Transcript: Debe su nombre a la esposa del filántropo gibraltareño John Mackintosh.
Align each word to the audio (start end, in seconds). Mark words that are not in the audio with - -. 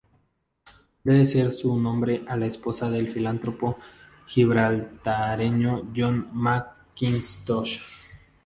Debe 1.03 1.53
su 1.53 1.77
nombre 1.79 2.23
a 2.27 2.35
la 2.35 2.47
esposa 2.47 2.89
del 2.89 3.07
filántropo 3.07 3.77
gibraltareño 4.25 5.91
John 5.95 6.27
Mackintosh. 6.33 7.83